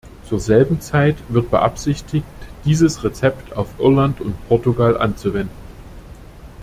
[0.27, 2.25] Zur selben Zeit wird beabsichtigt,
[2.65, 5.55] dieses Rezept auf Irland und Portugal anzuwenden.